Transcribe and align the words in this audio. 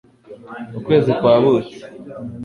ukwezi 0.77 1.09
kwa 1.19 1.33
buki 1.43 1.75